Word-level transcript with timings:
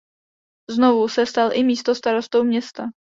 Znovu 0.69 1.07
se 1.07 1.25
stal 1.25 1.53
i 1.55 1.63
místostarostou 1.63 2.43
města. 2.43 2.83